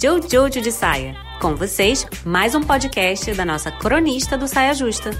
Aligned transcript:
Jojo 0.00 0.60
de 0.60 0.70
Saia. 0.70 1.16
Com 1.40 1.54
vocês, 1.54 2.06
mais 2.24 2.54
um 2.54 2.60
podcast 2.60 3.32
da 3.32 3.46
nossa 3.46 3.70
cronista 3.70 4.36
do 4.36 4.46
Saia 4.46 4.74
Justa. 4.74 5.10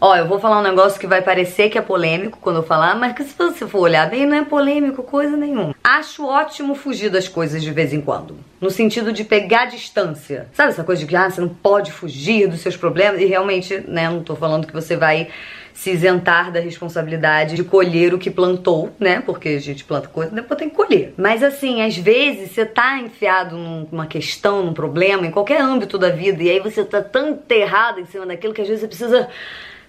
Ó, 0.00 0.16
eu 0.16 0.28
vou 0.28 0.38
falar 0.38 0.60
um 0.60 0.62
negócio 0.62 0.98
que 0.98 1.06
vai 1.06 1.20
parecer 1.20 1.68
que 1.68 1.76
é 1.76 1.82
polêmico 1.82 2.38
quando 2.40 2.56
eu 2.56 2.62
falar, 2.62 2.94
mas 2.94 3.14
que 3.14 3.24
se 3.24 3.36
você 3.36 3.66
for 3.66 3.80
olhar 3.80 4.08
bem, 4.08 4.26
não 4.26 4.36
é 4.36 4.44
polêmico 4.44 5.02
coisa 5.02 5.36
nenhuma. 5.36 5.74
Acho 5.82 6.24
ótimo 6.24 6.74
fugir 6.74 7.10
das 7.10 7.26
coisas 7.26 7.62
de 7.62 7.70
vez 7.72 7.92
em 7.92 8.00
quando. 8.00 8.36
No 8.60 8.70
sentido 8.70 9.12
de 9.12 9.24
pegar 9.24 9.66
distância. 9.66 10.48
Sabe 10.52 10.70
essa 10.70 10.84
coisa 10.84 11.00
de 11.00 11.06
que 11.06 11.16
ah, 11.16 11.28
você 11.28 11.40
não 11.40 11.48
pode 11.48 11.90
fugir 11.90 12.46
dos 12.46 12.60
seus 12.60 12.76
problemas? 12.76 13.20
E 13.20 13.26
realmente, 13.26 13.78
né, 13.88 14.08
não 14.08 14.22
tô 14.22 14.36
falando 14.36 14.66
que 14.66 14.72
você 14.72 14.96
vai 14.96 15.28
se 15.72 15.90
isentar 15.90 16.52
da 16.52 16.60
responsabilidade 16.60 17.56
de 17.56 17.64
colher 17.64 18.12
o 18.12 18.18
que 18.18 18.30
plantou, 18.30 18.90
né? 18.98 19.20
Porque 19.20 19.50
a 19.50 19.60
gente 19.60 19.84
planta 19.84 20.08
coisa, 20.08 20.30
depois 20.30 20.58
tem 20.58 20.68
que 20.68 20.76
colher. 20.76 21.14
Mas 21.16 21.42
assim, 21.42 21.82
às 21.82 21.96
vezes 21.96 22.50
você 22.50 22.66
tá 22.66 22.98
enfiado 22.98 23.56
numa 23.56 24.06
questão, 24.06 24.64
num 24.64 24.74
problema, 24.74 25.26
em 25.26 25.30
qualquer 25.30 25.60
âmbito 25.60 25.98
da 25.98 26.10
vida, 26.10 26.42
e 26.42 26.50
aí 26.50 26.60
você 26.60 26.84
tá 26.84 27.02
tão 27.02 27.30
enterrado 27.30 28.00
em 28.00 28.06
cima 28.06 28.26
daquilo 28.26 28.52
que 28.52 28.60
às 28.60 28.68
vezes 28.68 28.82
você 28.82 28.88
precisa 28.88 29.28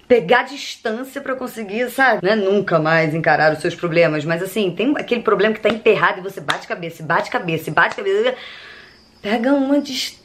pegar 0.08 0.42
distância 0.42 1.20
para 1.20 1.34
conseguir, 1.34 1.90
sabe? 1.90 2.20
Não 2.22 2.32
é 2.32 2.36
nunca 2.36 2.78
mais 2.78 3.14
encarar 3.14 3.52
os 3.52 3.60
seus 3.60 3.74
problemas, 3.74 4.24
mas 4.24 4.42
assim, 4.42 4.70
tem 4.70 4.92
aquele 4.96 5.22
problema 5.22 5.54
que 5.54 5.60
tá 5.60 5.68
enterrado 5.68 6.18
e 6.18 6.22
você 6.22 6.40
bate 6.40 6.66
cabeça, 6.66 7.02
bate 7.02 7.30
cabeça, 7.30 7.70
bate 7.70 7.96
cabeça. 7.96 8.34
Pega 9.22 9.52
uma 9.52 9.80
distância 9.80 10.21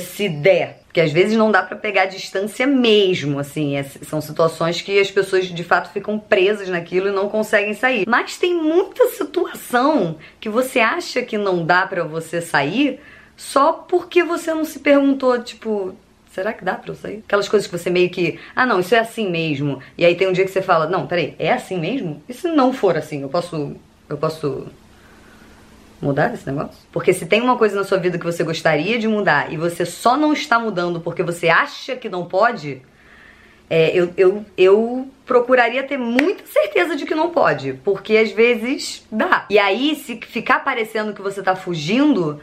se 0.00 0.28
der. 0.28 0.80
Porque 0.86 1.00
às 1.00 1.10
vezes 1.10 1.36
não 1.36 1.50
dá 1.50 1.60
para 1.60 1.76
pegar 1.76 2.06
distância 2.06 2.68
mesmo, 2.68 3.40
assim, 3.40 3.76
é, 3.76 3.82
são 3.82 4.20
situações 4.20 4.80
que 4.80 4.96
as 5.00 5.10
pessoas 5.10 5.46
de 5.46 5.64
fato 5.64 5.92
ficam 5.92 6.18
presas 6.20 6.68
naquilo 6.68 7.08
e 7.08 7.12
não 7.12 7.28
conseguem 7.28 7.74
sair. 7.74 8.04
Mas 8.06 8.38
tem 8.38 8.54
muita 8.54 9.08
situação 9.08 10.16
que 10.38 10.48
você 10.48 10.78
acha 10.78 11.20
que 11.22 11.36
não 11.36 11.66
dá 11.66 11.84
para 11.84 12.04
você 12.04 12.40
sair 12.40 13.00
só 13.36 13.72
porque 13.72 14.22
você 14.22 14.54
não 14.54 14.64
se 14.64 14.78
perguntou, 14.78 15.42
tipo, 15.42 15.96
será 16.30 16.52
que 16.52 16.64
dá 16.64 16.74
pra 16.74 16.92
eu 16.92 16.94
sair? 16.94 17.24
Aquelas 17.26 17.48
coisas 17.48 17.68
que 17.68 17.76
você 17.76 17.90
meio 17.90 18.10
que, 18.10 18.38
ah 18.54 18.64
não, 18.64 18.78
isso 18.78 18.94
é 18.94 18.98
assim 18.98 19.28
mesmo. 19.28 19.80
E 19.98 20.04
aí 20.04 20.14
tem 20.14 20.28
um 20.28 20.32
dia 20.32 20.44
que 20.44 20.50
você 20.50 20.62
fala, 20.62 20.86
não, 20.86 21.06
peraí, 21.06 21.34
é 21.38 21.52
assim 21.52 21.78
mesmo? 21.78 22.22
E 22.28 22.34
se 22.34 22.48
não 22.48 22.72
for 22.72 22.96
assim, 22.96 23.22
eu 23.22 23.28
posso. 23.28 23.74
Eu 24.08 24.18
posso 24.18 24.68
mudar 26.04 26.32
esse 26.34 26.46
negócio? 26.46 26.76
Porque 26.92 27.12
se 27.12 27.26
tem 27.26 27.40
uma 27.40 27.56
coisa 27.56 27.74
na 27.74 27.84
sua 27.84 27.98
vida 27.98 28.18
que 28.18 28.24
você 28.24 28.44
gostaria 28.44 28.98
de 28.98 29.08
mudar 29.08 29.52
e 29.52 29.56
você 29.56 29.84
só 29.84 30.16
não 30.16 30.32
está 30.32 30.58
mudando 30.58 31.00
porque 31.00 31.22
você 31.22 31.48
acha 31.48 31.96
que 31.96 32.08
não 32.08 32.26
pode, 32.26 32.82
é, 33.68 33.90
eu, 33.96 34.12
eu, 34.16 34.44
eu 34.56 35.08
procuraria 35.24 35.82
ter 35.82 35.96
muita 35.96 36.44
certeza 36.46 36.94
de 36.94 37.06
que 37.06 37.14
não 37.14 37.30
pode. 37.30 37.72
Porque 37.84 38.16
às 38.16 38.30
vezes 38.30 39.04
dá. 39.10 39.46
E 39.48 39.58
aí, 39.58 39.96
se 39.96 40.20
ficar 40.20 40.60
parecendo 40.62 41.14
que 41.14 41.22
você 41.22 41.42
tá 41.42 41.56
fugindo, 41.56 42.40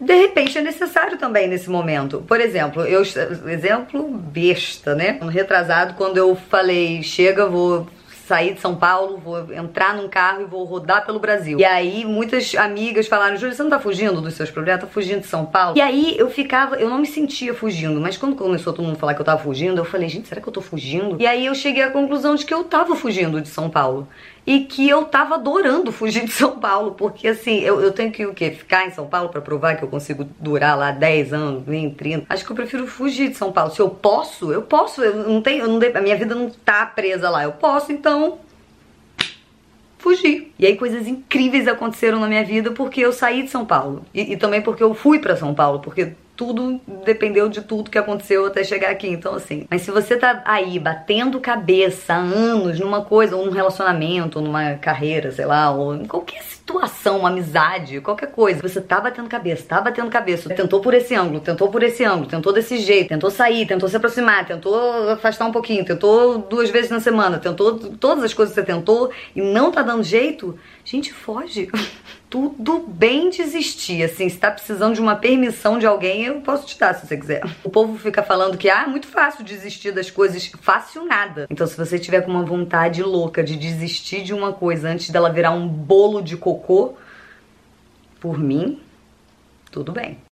de 0.00 0.14
repente 0.14 0.56
é 0.56 0.62
necessário 0.62 1.18
também 1.18 1.48
nesse 1.48 1.68
momento. 1.68 2.22
Por 2.26 2.40
exemplo, 2.40 2.84
eu 2.84 3.02
exemplo 3.02 4.08
besta, 4.08 4.94
né? 4.94 5.18
Um 5.20 5.26
retrasado 5.26 5.94
quando 5.94 6.16
eu 6.18 6.36
falei, 6.36 7.02
chega, 7.02 7.46
vou 7.46 7.88
sair 8.28 8.54
de 8.54 8.60
São 8.60 8.76
Paulo, 8.76 9.16
vou 9.16 9.52
entrar 9.54 9.96
num 9.96 10.06
carro 10.06 10.42
e 10.42 10.44
vou 10.44 10.62
rodar 10.64 11.04
pelo 11.04 11.18
Brasil. 11.18 11.58
E 11.58 11.64
aí 11.64 12.04
muitas 12.04 12.54
amigas 12.54 13.08
falaram, 13.08 13.36
Júlia, 13.36 13.54
você 13.54 13.62
não 13.62 13.70
tá 13.70 13.80
fugindo 13.80 14.20
dos 14.20 14.34
seus 14.34 14.50
problemas? 14.50 14.82
Tá 14.82 14.86
fugindo 14.86 15.20
de 15.20 15.26
São 15.26 15.46
Paulo? 15.46 15.76
E 15.76 15.80
aí 15.80 16.14
eu 16.18 16.28
ficava, 16.28 16.76
eu 16.76 16.90
não 16.90 16.98
me 16.98 17.06
sentia 17.06 17.54
fugindo, 17.54 17.98
mas 18.00 18.18
quando 18.18 18.36
começou 18.36 18.72
todo 18.72 18.84
mundo 18.84 18.96
a 18.96 18.98
falar 18.98 19.14
que 19.14 19.20
eu 19.20 19.24
tava 19.24 19.42
fugindo, 19.42 19.78
eu 19.78 19.84
falei, 19.84 20.08
gente, 20.08 20.28
será 20.28 20.40
que 20.40 20.48
eu 20.48 20.52
tô 20.52 20.60
fugindo? 20.60 21.16
E 21.18 21.26
aí 21.26 21.46
eu 21.46 21.54
cheguei 21.54 21.82
à 21.82 21.90
conclusão 21.90 22.34
de 22.34 22.44
que 22.44 22.52
eu 22.52 22.64
tava 22.64 22.94
fugindo 22.94 23.40
de 23.40 23.48
São 23.48 23.70
Paulo 23.70 24.06
e 24.48 24.60
que 24.60 24.88
eu 24.88 25.04
tava 25.04 25.34
adorando 25.34 25.92
fugir 25.92 26.24
de 26.24 26.32
São 26.32 26.58
Paulo, 26.58 26.92
porque 26.92 27.28
assim, 27.28 27.58
eu, 27.58 27.82
eu 27.82 27.92
tenho 27.92 28.10
que 28.10 28.24
o 28.24 28.32
quê? 28.32 28.50
Ficar 28.50 28.86
em 28.86 28.90
São 28.90 29.06
Paulo 29.06 29.28
para 29.28 29.42
provar 29.42 29.76
que 29.76 29.82
eu 29.82 29.88
consigo 29.88 30.26
durar 30.40 30.74
lá 30.74 30.90
10 30.90 31.34
anos, 31.34 31.66
20, 31.66 31.94
30. 31.94 32.26
Acho 32.30 32.46
que 32.46 32.50
eu 32.50 32.56
prefiro 32.56 32.86
fugir 32.86 33.28
de 33.28 33.36
São 33.36 33.52
Paulo. 33.52 33.70
Se 33.70 33.78
eu 33.78 33.90
posso, 33.90 34.50
eu 34.50 34.62
posso. 34.62 35.02
Eu 35.02 35.28
não 35.28 35.42
tenho, 35.42 35.64
eu 35.64 35.68
não, 35.68 35.78
a 35.94 36.00
minha 36.00 36.16
vida 36.16 36.34
não 36.34 36.48
tá 36.48 36.86
presa 36.86 37.28
lá. 37.28 37.42
Eu 37.42 37.52
posso, 37.52 37.92
então 37.92 38.38
fugir. 39.98 40.50
E 40.58 40.64
aí 40.64 40.76
coisas 40.78 41.06
incríveis 41.06 41.68
aconteceram 41.68 42.18
na 42.18 42.26
minha 42.26 42.42
vida 42.42 42.70
porque 42.70 43.02
eu 43.02 43.12
saí 43.12 43.42
de 43.42 43.50
São 43.50 43.66
Paulo. 43.66 44.06
E, 44.14 44.32
e 44.32 44.36
também 44.38 44.62
porque 44.62 44.82
eu 44.82 44.94
fui 44.94 45.18
para 45.18 45.36
São 45.36 45.54
Paulo, 45.54 45.80
porque 45.80 46.14
tudo 46.38 46.80
dependeu 47.04 47.48
de 47.48 47.60
tudo 47.62 47.90
que 47.90 47.98
aconteceu 47.98 48.46
até 48.46 48.62
chegar 48.62 48.90
aqui. 48.90 49.08
Então, 49.08 49.34
assim. 49.34 49.66
Mas 49.68 49.82
se 49.82 49.90
você 49.90 50.16
tá 50.16 50.40
aí 50.44 50.78
batendo 50.78 51.40
cabeça 51.40 52.14
há 52.14 52.18
anos 52.18 52.78
numa 52.78 53.04
coisa, 53.04 53.34
ou 53.34 53.44
num 53.44 53.50
relacionamento, 53.50 54.38
ou 54.38 54.44
numa 54.44 54.74
carreira, 54.74 55.32
sei 55.32 55.44
lá, 55.44 55.72
ou 55.72 55.96
em 55.96 56.06
qualquer 56.06 56.40
situação, 56.42 57.18
uma 57.18 57.28
amizade, 57.28 58.00
qualquer 58.00 58.30
coisa, 58.30 58.62
você 58.62 58.80
tá 58.80 59.00
batendo 59.00 59.28
cabeça, 59.28 59.64
tá 59.66 59.80
batendo 59.80 60.08
cabeça, 60.08 60.48
tentou 60.54 60.80
por 60.80 60.94
esse 60.94 61.12
ângulo, 61.12 61.40
tentou 61.40 61.68
por 61.70 61.82
esse 61.82 62.04
ângulo, 62.04 62.26
tentou 62.26 62.52
desse 62.52 62.78
jeito, 62.78 63.08
tentou 63.08 63.30
sair, 63.30 63.66
tentou 63.66 63.88
se 63.88 63.96
aproximar, 63.96 64.46
tentou 64.46 65.10
afastar 65.10 65.44
um 65.46 65.52
pouquinho, 65.52 65.84
tentou 65.84 66.38
duas 66.38 66.70
vezes 66.70 66.90
na 66.90 67.00
semana, 67.00 67.38
tentou 67.38 67.74
todas 67.74 68.22
as 68.22 68.32
coisas 68.32 68.54
que 68.54 68.60
você 68.60 68.66
tentou 68.66 69.10
e 69.34 69.40
não 69.42 69.72
tá 69.72 69.82
dando 69.82 70.04
jeito, 70.04 70.56
gente, 70.84 71.12
foge. 71.12 71.68
tudo 72.30 72.80
bem 72.86 73.30
desistir. 73.30 74.02
Assim, 74.02 74.28
se 74.28 74.38
tá 74.38 74.50
precisando 74.50 74.94
de 74.94 75.00
uma 75.00 75.16
permissão 75.16 75.78
de 75.78 75.86
alguém, 75.86 76.24
eu 76.24 76.40
posso 76.40 76.66
te 76.66 76.78
dar 76.78 76.94
se 76.94 77.06
você 77.06 77.16
quiser. 77.16 77.42
O 77.64 77.70
povo 77.70 77.98
fica 77.98 78.22
falando 78.22 78.58
que 78.58 78.68
ah, 78.68 78.84
é 78.84 78.86
muito 78.86 79.06
fácil 79.06 79.44
desistir 79.44 79.92
das 79.92 80.10
coisas. 80.10 80.50
Fácil 80.60 81.04
nada. 81.06 81.46
Então, 81.50 81.66
se 81.66 81.76
você 81.76 81.98
tiver 81.98 82.22
com 82.22 82.30
uma 82.30 82.44
vontade 82.44 83.02
louca 83.02 83.42
de 83.42 83.56
desistir 83.56 84.22
de 84.22 84.34
uma 84.34 84.52
coisa 84.52 84.88
antes 84.88 85.10
dela 85.10 85.32
virar 85.32 85.52
um 85.52 85.66
bolo 85.66 86.20
de 86.20 86.36
cocô, 86.36 86.94
por 88.20 88.38
mim, 88.38 88.80
tudo 89.70 89.92
bem. 89.92 90.18